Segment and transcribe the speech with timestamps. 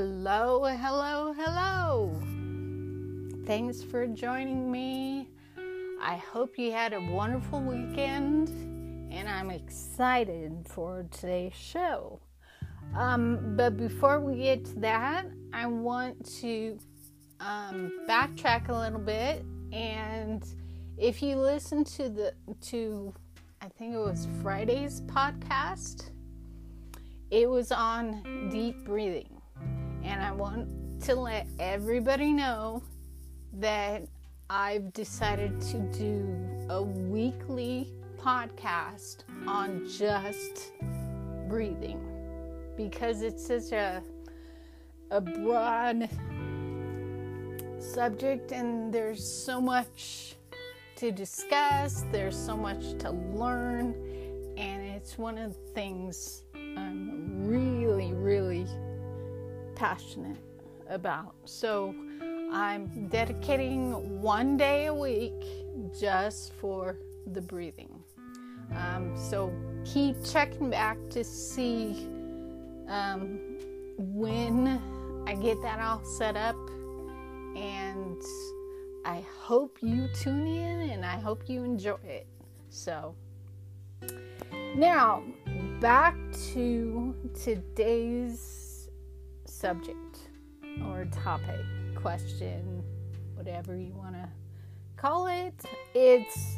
[0.00, 2.20] Hello, hello, hello.
[3.46, 5.28] Thanks for joining me.
[6.00, 8.48] I hope you had a wonderful weekend,
[9.10, 12.20] and I'm excited for today's show.
[12.94, 16.78] Um, but before we get to that, I want to
[17.40, 19.44] um, backtrack a little bit.
[19.72, 20.46] And
[20.96, 22.34] if you listen to the
[22.68, 23.12] to,
[23.60, 26.10] I think it was Friday's podcast,
[27.32, 29.37] it was on deep breathing
[30.08, 32.82] and I want to let everybody know
[33.52, 34.08] that
[34.48, 40.72] I've decided to do a weekly podcast on just
[41.46, 42.00] breathing
[42.76, 44.02] because it's such a
[45.10, 46.08] a broad
[47.78, 50.36] subject and there's so much
[50.96, 53.94] to discuss, there's so much to learn,
[54.56, 58.66] and it's one of the things I'm really, really
[59.78, 60.36] passionate
[60.90, 61.34] about.
[61.44, 61.94] So
[62.52, 65.40] I'm dedicating one day a week
[65.98, 66.98] just for
[67.32, 68.02] the breathing.
[68.74, 69.52] Um, so
[69.84, 72.08] keep checking back to see
[72.88, 73.38] um,
[73.96, 74.80] when
[75.26, 76.56] I get that all set up.
[77.56, 78.20] And
[79.04, 82.26] I hope you tune in and I hope you enjoy it.
[82.68, 83.14] So
[84.74, 85.22] now
[85.80, 86.16] back
[86.52, 88.57] to today's
[89.58, 90.30] subject
[90.86, 91.64] or topic,
[91.96, 92.80] question,
[93.34, 94.28] whatever you want to
[94.96, 95.64] call it.
[95.94, 96.56] It's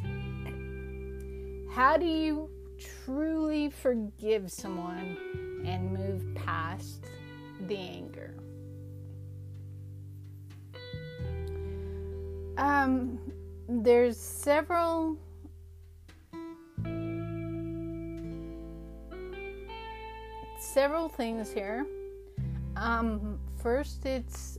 [1.75, 5.17] how do you truly forgive someone
[5.65, 7.07] and move past
[7.69, 8.35] the anger?
[12.59, 13.19] Um,
[13.67, 15.17] there's several
[20.59, 21.87] several things here
[22.77, 24.59] um, first, it's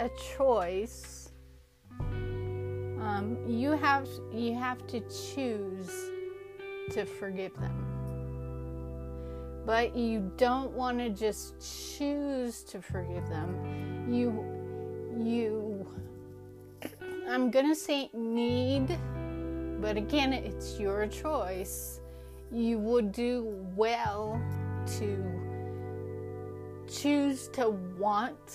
[0.00, 1.30] a choice.
[2.00, 6.10] Um, you have you have to choose
[6.90, 7.86] to forgive them,
[9.64, 11.54] but you don't want to just
[11.96, 14.06] choose to forgive them.
[14.08, 14.44] You
[15.18, 15.86] you
[17.28, 18.98] I'm gonna say need,
[19.80, 22.00] but again, it's your choice.
[22.52, 24.40] You would do well
[24.98, 25.45] to
[26.88, 28.52] choose to want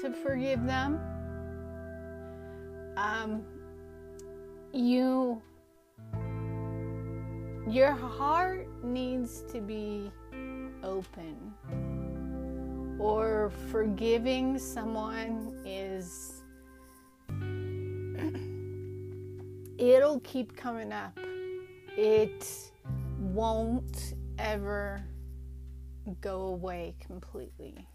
[0.00, 1.00] to forgive them,
[2.96, 3.42] um,
[4.72, 5.42] you
[7.70, 10.10] your heart needs to be
[10.82, 11.54] open.
[12.98, 16.42] Or forgiving someone is
[19.78, 21.18] it'll keep coming up.
[21.96, 22.72] It
[23.18, 25.04] won't ever
[26.20, 27.86] go away completely.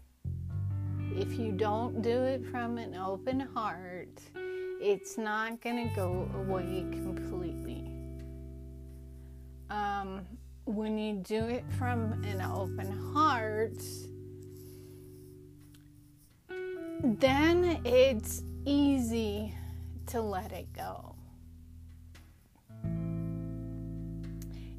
[1.14, 4.20] If you don't do it from an open heart,
[4.80, 7.90] it's not going to go away completely.
[9.70, 10.26] Um,
[10.66, 13.82] when you do it from an open heart,
[17.02, 19.54] then it's easy
[20.06, 21.15] to let it go.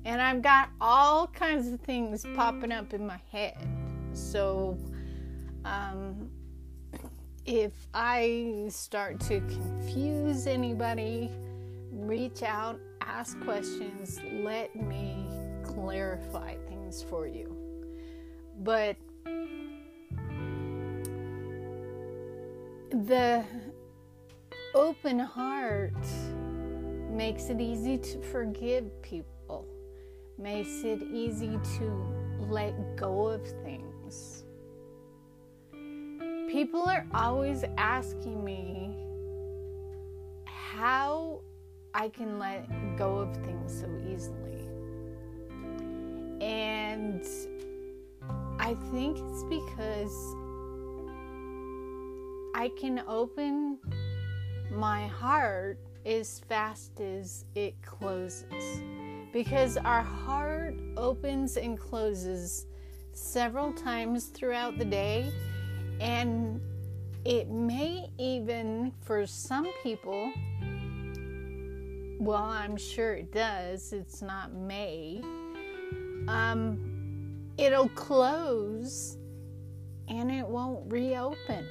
[0.07, 3.57] And I've got all kinds of things popping up in my head.
[4.13, 4.77] So,
[5.65, 6.29] um,
[7.45, 11.29] if I start to confuse anybody,
[11.91, 15.27] reach out, ask questions, let me
[15.61, 17.53] clarify things for you.
[18.63, 18.95] But
[22.91, 23.43] the
[24.73, 25.91] open heart
[27.11, 29.36] makes it easy to forgive people
[30.37, 32.05] makes it easy to
[32.49, 34.43] let go of things.
[36.49, 38.95] People are always asking me
[40.45, 41.41] how
[41.93, 42.67] I can let
[42.97, 44.67] go of things so easily.
[46.39, 47.25] And
[48.59, 50.35] I think it's because
[52.53, 53.79] I can open
[54.71, 58.81] my heart as fast as it closes
[59.31, 62.65] because our heart opens and closes
[63.13, 65.31] several times throughout the day,
[65.99, 66.61] and
[67.25, 70.31] it may even, for some people,
[72.19, 75.21] well, I'm sure it does, it's not may,
[76.27, 76.79] um,
[77.57, 79.17] it'll close
[80.07, 81.65] and it won't reopen.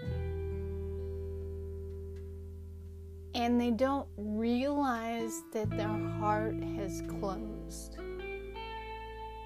[3.37, 5.87] And they don't realize that their
[6.19, 7.99] heart has closed.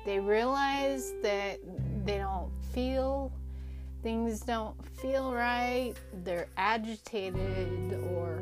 [0.07, 1.59] They realize that
[2.07, 3.31] they don't feel,
[4.03, 5.93] things don't feel right,
[6.25, 8.41] they're agitated or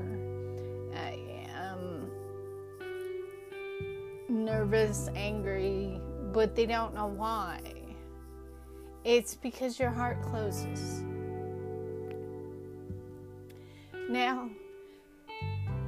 [4.29, 6.01] nervous, angry,
[6.33, 7.61] but they don't know why.
[9.05, 11.03] It's because your heart closes.
[14.09, 14.51] Now,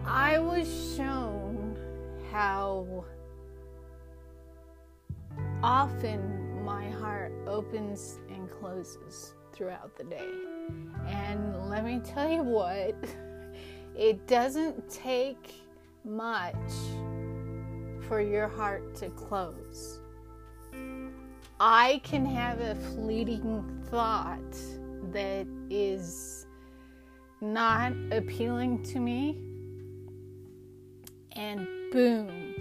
[0.04, 1.76] I was shown
[2.32, 3.04] how
[5.62, 10.28] often my heart opens and closes throughout the day.
[11.06, 12.94] And let me tell you what,
[13.96, 15.52] it doesn't take
[16.04, 16.54] much
[18.08, 20.00] for your heart to close.
[21.60, 24.56] I can have a fleeting thought
[25.12, 26.46] that is
[27.40, 29.38] not appealing to me,
[31.36, 32.54] and boom,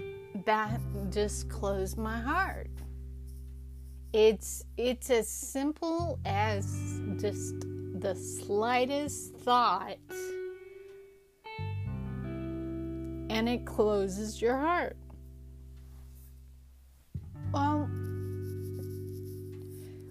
[0.44, 0.80] that
[1.10, 2.70] just closed my heart.
[4.12, 7.54] It's it's as simple as just
[7.94, 9.98] the slightest thought
[13.30, 14.96] and it closes your heart.
[17.54, 17.88] Well,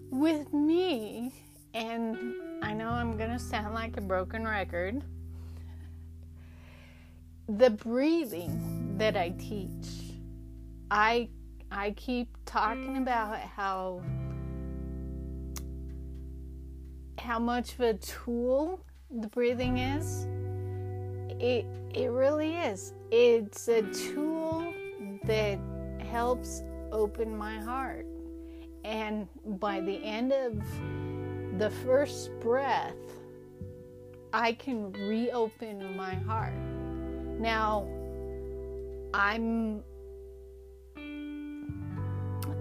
[0.10, 1.34] with me,
[1.74, 2.18] and
[2.64, 5.04] I know I'm going to sound like a broken record,
[7.58, 10.14] the breathing that I teach,
[10.92, 11.30] I
[11.72, 14.04] I keep talking about how
[17.18, 20.28] how much of a tool the breathing is.
[21.40, 22.94] It it really is.
[23.12, 24.72] It's a tool
[25.24, 25.60] that
[26.12, 26.62] helps
[26.92, 28.06] open my heart.
[28.84, 29.28] And
[29.60, 30.62] by the end of
[31.58, 32.96] the first breath,
[34.34, 36.54] I can reopen my heart.
[37.40, 37.88] Now,
[39.14, 39.82] I'm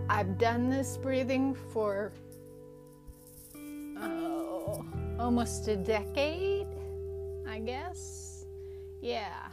[0.09, 2.13] I've done this breathing for
[4.01, 4.85] oh,
[5.19, 6.69] almost a decade,
[7.47, 8.47] I guess.
[9.03, 9.49] Yeah.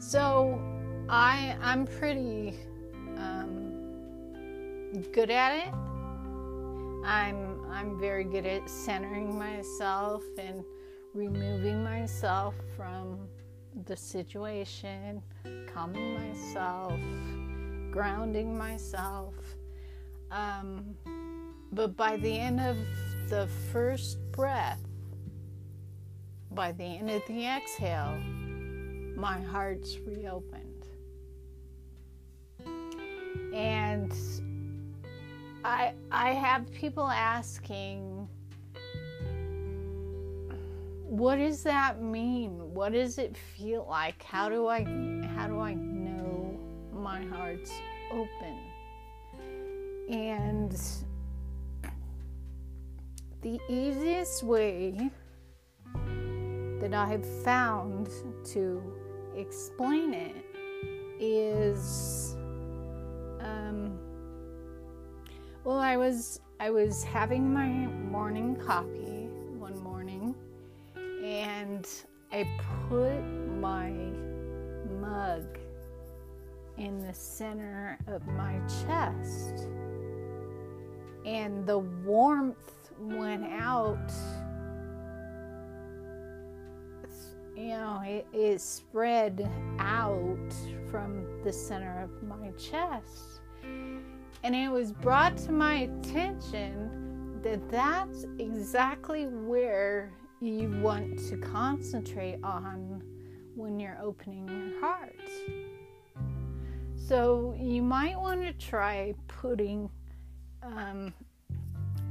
[0.00, 0.58] So
[1.10, 2.54] I I'm pretty
[3.18, 4.32] um,
[5.12, 5.74] good at it.
[7.04, 10.64] I'm I'm very good at centering myself and
[11.12, 13.18] removing myself from
[13.86, 15.22] the situation,
[15.72, 16.98] calming myself,
[17.90, 19.34] grounding myself.
[20.30, 20.94] Um,
[21.72, 22.76] but by the end of
[23.28, 24.80] the first breath,
[26.52, 28.18] by the end of the exhale,
[29.16, 30.66] my heart's reopened.
[33.54, 34.12] And
[35.64, 38.19] I I have people asking
[41.10, 42.72] what does that mean?
[42.72, 44.22] What does it feel like?
[44.22, 44.84] How do I
[45.34, 46.56] how do I know
[46.92, 47.72] my heart's
[48.12, 48.56] open?
[50.08, 50.80] And
[53.42, 55.10] the easiest way
[56.78, 58.08] that I have found
[58.52, 58.80] to
[59.34, 60.36] explain it
[61.18, 62.36] is
[63.40, 63.98] um,
[65.64, 67.68] well I was I was having my
[68.12, 69.19] morning coffee
[71.40, 71.88] and
[72.30, 72.46] I
[72.86, 73.18] put
[73.60, 73.90] my
[75.00, 75.58] mug
[76.76, 79.66] in the center of my chest.
[81.24, 84.12] And the warmth went out.
[87.56, 90.54] You know it, it spread out
[90.90, 93.40] from the center of my chest.
[93.62, 102.38] And it was brought to my attention that that's exactly where you want to concentrate
[102.42, 103.02] on
[103.54, 105.20] when you're opening your heart.
[106.96, 109.90] So you might want to try putting
[110.62, 111.12] um,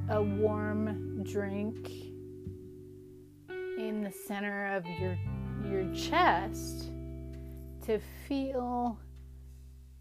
[0.09, 1.89] a warm drink
[3.49, 5.17] in the center of your
[5.65, 6.89] your chest
[7.85, 8.97] to feel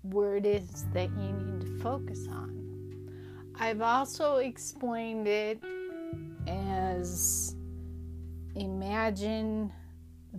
[0.02, 3.11] where it is that you need to focus on.
[3.58, 5.62] I've also explained it
[6.47, 7.56] as
[8.60, 9.72] imagine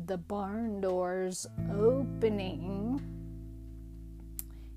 [0.06, 3.02] the barn doors opening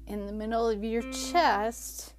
[0.06, 2.14] in the middle of your chest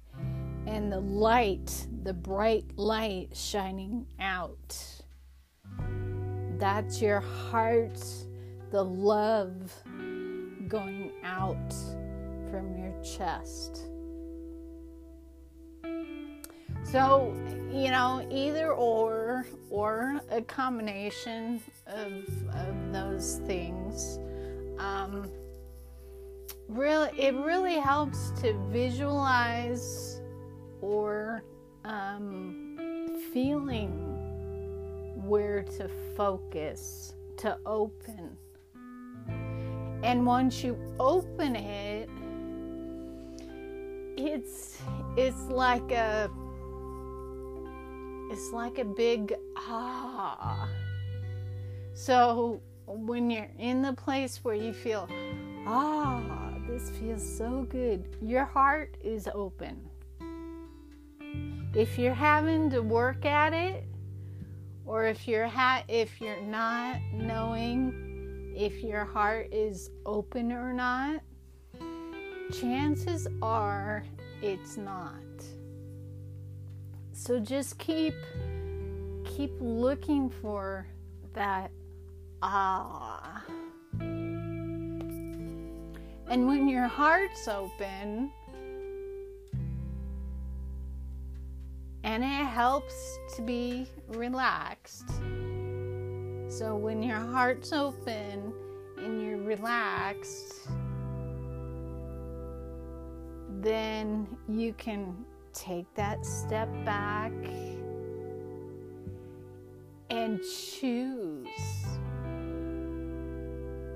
[0.66, 4.76] and the light, the bright light shining out.
[6.58, 8.02] That's your heart,
[8.70, 9.72] the love
[10.68, 11.72] going out
[12.50, 13.88] from your chest.
[16.94, 17.34] So,
[17.72, 22.12] you know, either or, or a combination of,
[22.54, 24.20] of those things.
[24.78, 25.28] Um,
[26.68, 30.22] really, it really helps to visualize
[30.80, 31.42] or
[31.84, 33.90] um, feeling
[35.16, 38.36] where to focus, to open.
[40.04, 42.08] And once you open it,
[44.16, 44.78] it's
[45.16, 46.30] it's like a
[48.34, 50.68] it's like a big ah.
[51.92, 55.08] So when you're in the place where you feel
[55.68, 59.88] ah, this feels so good, your heart is open.
[61.74, 63.84] If you're having to work at it,
[64.84, 71.20] or if you're ha- if you're not knowing if your heart is open or not,
[72.52, 74.04] chances are
[74.42, 75.33] it's not.
[77.16, 78.12] So just keep
[79.24, 80.84] keep looking for
[81.32, 81.70] that
[82.42, 83.44] ah.
[84.00, 84.88] And
[86.48, 88.32] when your heart's open,
[92.02, 95.08] and it helps to be relaxed.
[96.48, 98.52] So when your heart's open
[98.98, 100.66] and you're relaxed,
[103.60, 105.24] then you can
[105.54, 107.32] take that step back
[110.10, 111.48] and choose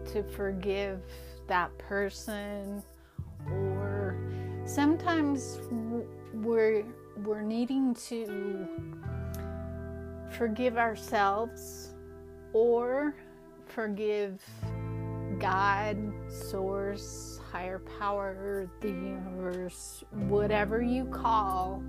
[0.07, 1.01] to forgive
[1.47, 2.83] that person
[3.51, 4.17] or
[4.65, 5.61] sometimes
[6.35, 6.85] we're
[7.25, 8.69] we're needing to
[10.31, 11.95] forgive ourselves
[12.53, 13.15] or
[13.67, 14.41] forgive
[15.39, 15.97] God,
[16.29, 21.83] Source, higher power, the universe, whatever you call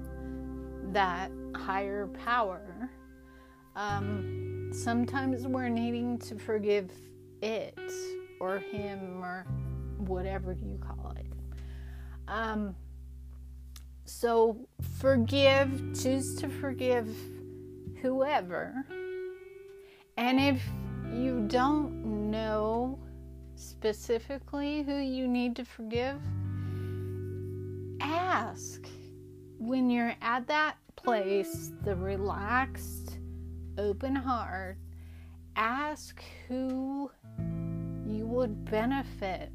[0.92, 2.90] that higher power.
[3.76, 6.92] Um, sometimes we're needing to forgive
[7.42, 7.78] it
[8.40, 9.46] or him or
[9.98, 11.26] whatever you call it.
[12.28, 12.76] Um,
[14.06, 14.68] so
[15.00, 17.08] forgive, choose to forgive
[18.02, 18.74] whoever.
[20.18, 20.62] And if
[21.14, 23.00] you don't know
[23.60, 26.20] specifically who you need to forgive,
[28.00, 28.88] ask.
[29.58, 33.20] When you're at that place, the relaxed,
[33.78, 34.78] open heart,
[35.58, 37.12] ask who
[38.06, 39.52] you would benefit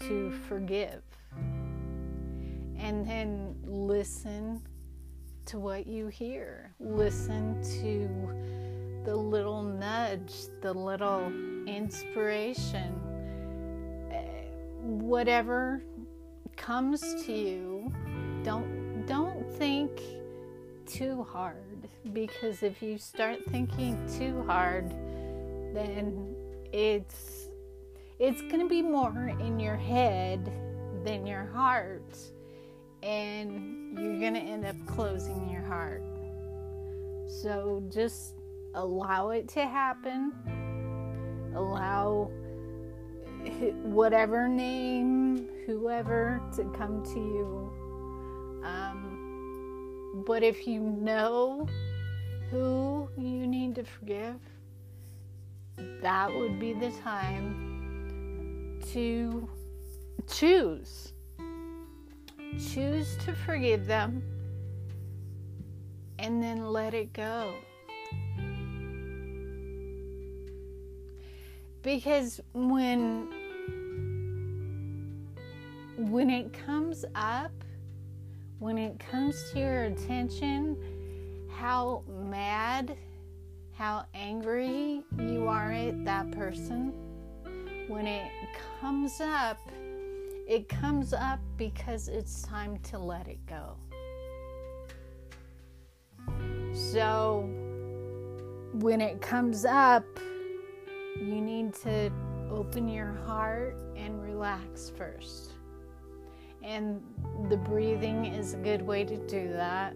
[0.00, 1.02] to forgive
[2.76, 4.60] and then listen
[5.46, 6.74] to what you hear.
[6.80, 11.32] Listen to the little nudge, the little
[11.66, 12.94] inspiration.
[14.10, 14.44] Eh,
[14.80, 15.82] whatever
[16.56, 17.92] comes to you,
[18.42, 19.90] don't don't think
[20.86, 24.90] too hard because if you start thinking too hard,
[25.74, 26.34] then
[26.72, 27.48] it's
[28.18, 30.52] it's going to be more in your head
[31.04, 32.16] than your heart
[33.02, 36.02] and you're going to end up closing your heart.
[37.42, 38.34] So just
[38.74, 40.32] allow it to happen.
[41.54, 42.30] Allow
[43.82, 47.72] whatever name, whoever, to come to you.
[48.64, 51.66] Um, but if you know
[52.50, 54.36] who you need to forgive,
[56.00, 59.48] that would be the time to
[60.28, 61.12] choose
[62.58, 64.22] choose to forgive them
[66.18, 67.54] and then let it go.
[71.82, 73.28] Because when
[75.96, 77.52] when it comes up,
[78.58, 80.76] when it comes to your attention,
[81.50, 82.96] how mad,
[83.74, 86.92] how angry you are at that person,
[87.88, 88.30] when it
[88.80, 89.58] comes up,
[90.48, 93.76] it comes up because it's time to let it go.
[96.72, 97.48] So,
[98.74, 100.04] when it comes up,
[101.16, 102.10] you need to
[102.50, 105.52] open your heart and relax first.
[106.62, 107.02] And
[107.48, 109.94] the breathing is a good way to do that.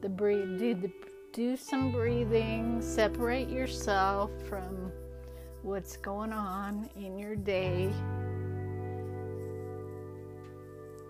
[0.00, 0.92] The breathe, do the
[1.32, 4.90] do some breathing, separate yourself from
[5.62, 7.92] what's going on in your day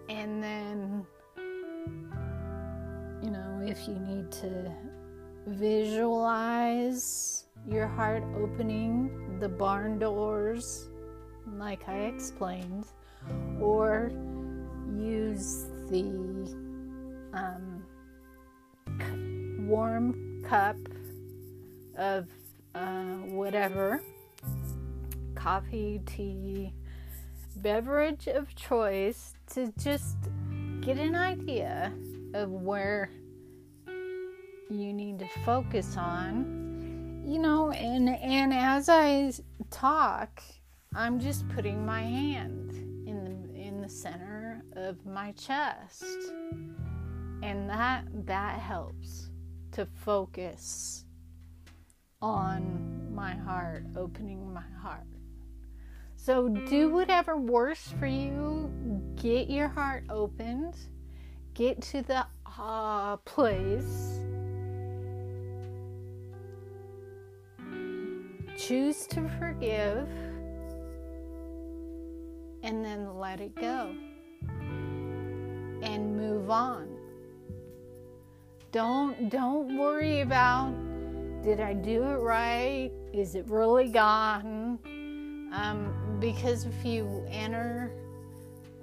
[0.09, 1.07] and then,
[3.23, 4.73] you know, if you need to
[5.47, 10.89] visualize your heart opening the barn doors,
[11.55, 12.87] like I explained,
[13.61, 14.11] or
[14.97, 16.05] use the
[17.33, 17.83] um,
[19.67, 20.77] warm cup
[21.97, 22.29] of
[22.75, 24.01] uh, whatever
[25.35, 26.73] coffee, tea,
[27.57, 30.17] beverage of choice to just
[30.81, 31.93] get an idea
[32.35, 33.11] of where
[34.69, 36.66] you need to focus on.
[37.27, 39.33] You know, and and as I
[39.73, 40.41] talk,
[40.95, 42.71] I'm just putting my hand
[43.09, 46.05] in the in the center of my chest.
[47.43, 49.31] And that that helps
[49.73, 51.05] to focus
[52.23, 55.09] on my heart, opening my heart.
[56.15, 58.71] So do whatever works for you.
[59.17, 60.77] Get your heart opened.
[61.55, 62.25] Get to the
[62.57, 64.21] uh, place.
[68.57, 70.09] Choose to forgive
[72.63, 73.95] and then let it go
[75.83, 76.89] and move on.
[78.73, 80.75] Don't don't worry about
[81.43, 82.91] did I do it right?
[83.13, 84.81] Is it really gone?
[85.53, 87.93] Um, because if you enter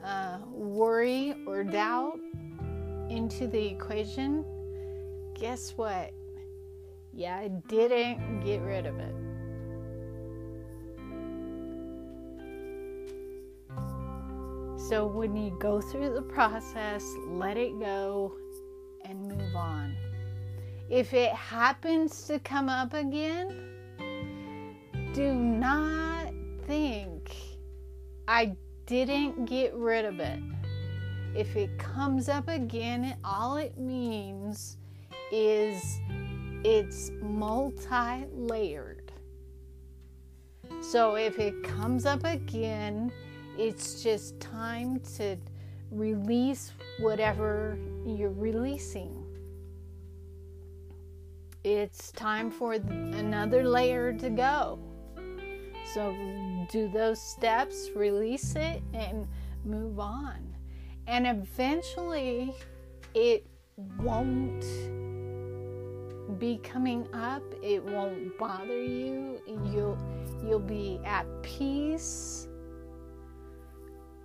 [0.03, 2.19] uh, worry or doubt
[3.09, 4.45] into the equation,
[5.33, 6.11] guess what?
[7.13, 9.13] Yeah, I didn't get rid of it.
[14.93, 18.31] So when you go through the process, let it go
[19.03, 19.95] and move on.
[20.87, 23.71] If it happens to come up again,
[25.15, 26.31] do not
[26.67, 27.35] think
[28.27, 30.39] I didn't get rid of it.
[31.35, 34.77] If it comes up again, all it means
[35.31, 35.99] is
[36.63, 39.11] it's multi layered.
[40.81, 43.11] So if it comes up again,
[43.57, 45.37] it's just time to
[45.91, 49.23] release whatever you're releasing.
[51.63, 54.79] It's time for another layer to go.
[55.93, 56.15] So
[56.71, 59.27] do those steps, release it, and
[59.63, 60.55] move on.
[61.07, 62.53] And eventually,
[63.13, 63.45] it
[63.99, 64.65] won't
[66.39, 67.43] be coming up.
[67.61, 69.41] It won't bother you.
[69.47, 69.97] You'll
[70.43, 72.47] you'll be at peace.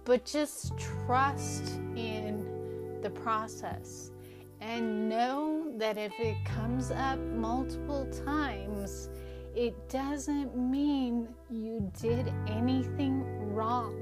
[0.08, 4.10] But just trust in the process
[4.58, 9.10] and know that if it comes up multiple times,
[9.54, 13.94] it doesn't mean you did anything wrong.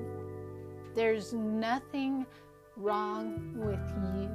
[0.95, 2.25] There's nothing
[2.77, 3.81] wrong with
[4.15, 4.31] you.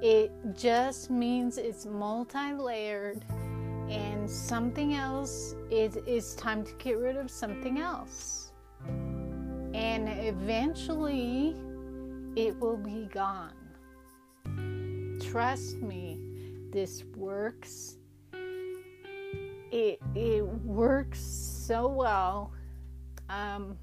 [0.00, 3.24] It just means it's multi layered
[3.90, 8.43] and something else is it's time to get rid of something else.
[9.74, 11.54] And eventually
[12.36, 13.52] it will be gone.
[15.20, 16.20] Trust me,
[16.72, 17.98] this works
[19.74, 22.52] it it works so well.
[23.28, 23.76] Um,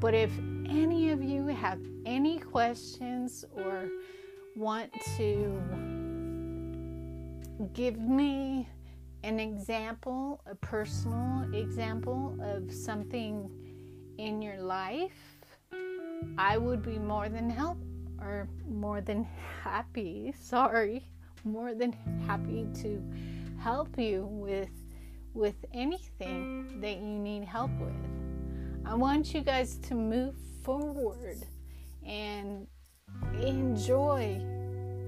[0.00, 0.30] but if
[0.68, 3.88] any of you have any questions or
[4.56, 5.62] want to
[7.72, 8.68] give me
[9.22, 13.48] an example, a personal example of something
[14.18, 15.36] in your life,
[16.38, 17.78] I would be more than help
[18.20, 19.26] or more than
[19.62, 21.06] happy, sorry,
[21.44, 21.92] more than
[22.26, 23.02] happy to
[23.58, 24.70] help you with
[25.34, 27.92] with anything that you need help with.
[28.86, 31.44] I want you guys to move forward
[32.06, 32.66] and
[33.42, 34.40] enjoy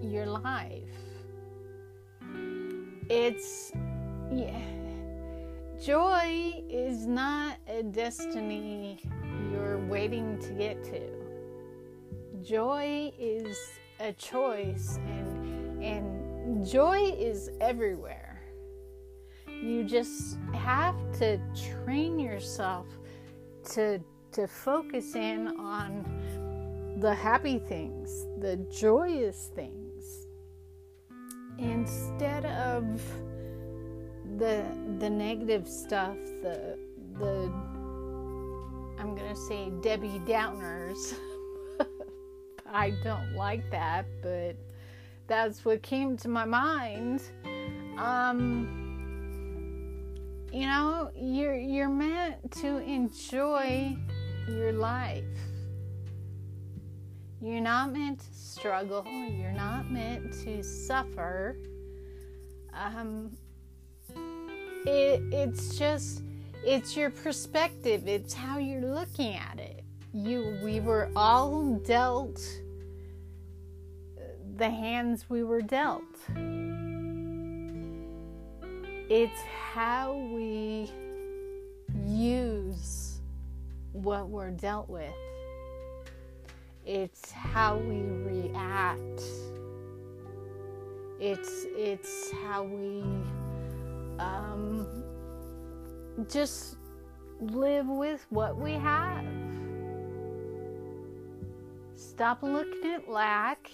[0.03, 0.83] your life.
[3.09, 3.73] It's
[4.31, 4.88] yeah.
[5.85, 9.01] Joy is not a destiny
[9.53, 11.09] you're waiting to get to.
[12.43, 13.57] Joy is
[14.01, 18.41] a choice and and joy is everywhere.
[19.47, 21.39] You just have to
[21.85, 22.87] train yourself
[23.71, 24.01] to
[24.33, 30.27] to focus in on the happy things, the joyous things
[31.59, 33.01] instead of
[34.39, 34.65] the
[34.99, 36.79] the negative stuff, the
[37.19, 37.53] the
[38.99, 41.15] I'm to say Debbie Downers.
[42.73, 44.57] I don't like that, but
[45.27, 47.23] that's what came to my mind.
[47.99, 48.89] Um
[50.53, 53.97] you know, you're you're meant to enjoy
[54.49, 55.25] your life.
[57.41, 59.05] You're not meant to struggle.
[59.07, 61.57] You're not meant to suffer.
[62.73, 63.31] Um,
[64.87, 66.23] it, it's just,
[66.65, 68.07] it's your perspective.
[68.07, 69.85] It's how you're looking at it.
[70.13, 72.41] You, we were all dealt
[74.57, 76.03] the hands we were dealt.
[79.09, 79.41] It's
[79.73, 80.91] how we
[82.05, 83.21] use
[83.93, 85.15] what we're dealt with,
[86.85, 89.23] it's how we react
[91.21, 93.03] It's it's how we
[94.19, 94.87] um,
[96.29, 96.77] just
[97.41, 99.25] live with what we have.
[101.95, 103.71] Stop looking at lack.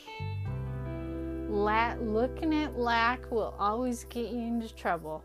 [1.48, 5.22] La- looking at lack will always get you into trouble.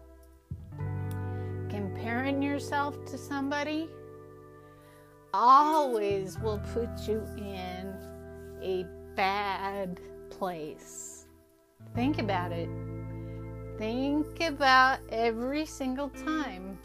[1.70, 3.90] Comparing yourself to somebody
[5.34, 7.94] always will put you in
[8.62, 11.26] a bad place.
[11.96, 12.70] Think about it.
[13.80, 16.78] Think about every single time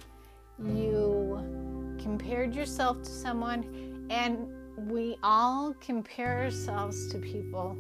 [0.65, 4.47] you compared yourself to someone, and
[4.89, 7.77] we all compare ourselves to people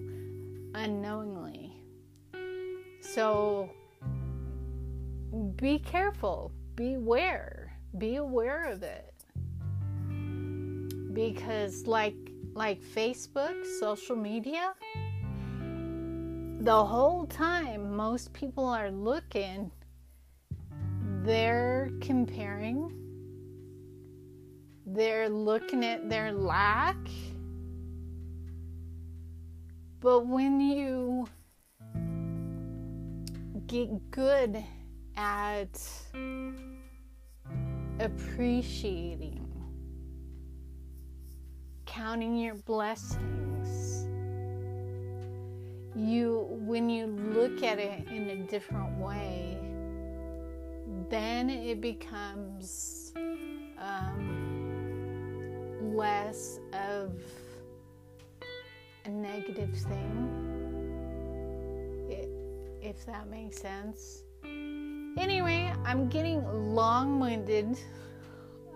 [0.75, 1.71] unknowingly.
[3.03, 3.71] So
[5.55, 9.15] be careful, beware, be aware of it.
[11.13, 12.17] Because like
[12.55, 14.75] like Facebook, social media,
[16.65, 19.71] the whole time most people are looking,
[21.23, 22.91] they're comparing,
[24.87, 26.97] they're looking at their lack.
[30.01, 31.29] But when you
[33.67, 34.65] get good
[35.19, 35.79] at
[38.01, 39.51] appreciating
[41.85, 43.54] counting your blessings.
[45.97, 49.57] You, when you look at it in a different way,
[51.09, 53.13] then it becomes
[53.79, 57.13] um, less of
[59.05, 60.29] a negative thing,
[62.83, 64.25] if that makes sense.
[64.45, 67.79] Anyway, I'm getting long winded.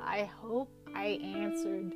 [0.00, 1.94] I hope I answered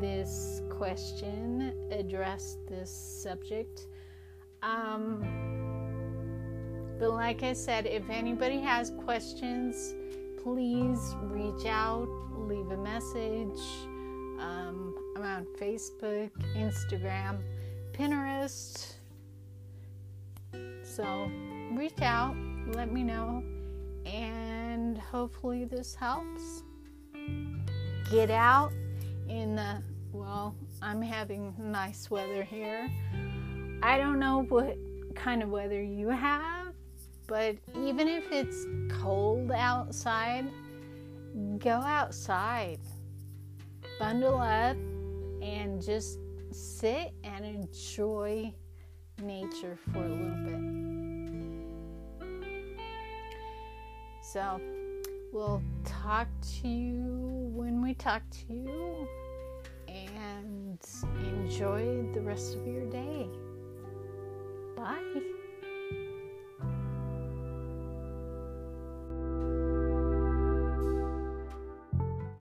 [0.00, 3.86] this question, addressed this subject.
[4.62, 5.46] Um,
[6.98, 9.94] but like I said, if anybody has questions,
[10.42, 13.60] please reach out, leave a message.
[14.40, 17.42] Um, I'm on Facebook, Instagram,
[17.92, 18.94] Pinterest.
[20.82, 21.30] So
[21.72, 22.34] reach out,
[22.68, 23.42] let me know,
[24.06, 26.62] and hopefully this helps.
[28.10, 28.72] Get out
[29.28, 32.88] in the well, I'm having nice weather here.
[33.82, 34.76] I don't know what
[35.14, 36.74] kind of weather you have,
[37.26, 38.66] but even if it's
[39.00, 40.46] cold outside,
[41.58, 42.78] go outside,
[43.98, 44.76] bundle up,
[45.42, 46.18] and just
[46.50, 48.52] sit and enjoy
[49.22, 50.76] nature for a little bit.
[54.22, 54.60] So,
[55.32, 56.28] we'll talk
[56.60, 57.04] to you
[57.54, 59.08] when we talk to you
[59.88, 60.78] and
[61.18, 63.28] enjoy the rest of your day.
[64.76, 65.35] Bye.